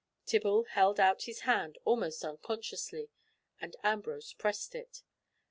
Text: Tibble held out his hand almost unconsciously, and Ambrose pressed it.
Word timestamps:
Tibble 0.25 0.63
held 0.63 0.99
out 0.99 1.25
his 1.25 1.41
hand 1.41 1.77
almost 1.85 2.25
unconsciously, 2.25 3.11
and 3.59 3.75
Ambrose 3.83 4.33
pressed 4.33 4.73
it. 4.73 5.03